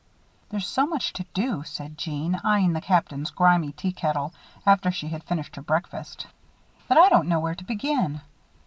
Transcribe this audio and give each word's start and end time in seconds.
"There's 0.49 0.65
so 0.67 0.87
much 0.87 1.13
to 1.13 1.25
do," 1.31 1.61
said 1.63 1.95
Jeanne, 1.95 2.41
eying 2.43 2.73
the 2.73 2.81
Captain's 2.81 3.29
grimy 3.29 3.71
teakettle, 3.71 4.33
after 4.65 4.89
she 4.89 5.09
had 5.09 5.23
finished 5.25 5.57
her 5.57 5.61
breakfast, 5.61 6.25
"that 6.87 6.97
I 6.97 7.07
don't 7.09 7.27
know 7.29 7.39
where 7.39 7.53
to 7.53 7.63
begin. 7.63 8.21